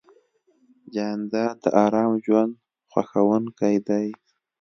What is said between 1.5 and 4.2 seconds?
د ارام ژوند خوښوونکی دی.